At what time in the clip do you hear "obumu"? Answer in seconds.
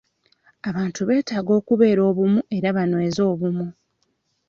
2.09-2.39, 3.31-3.67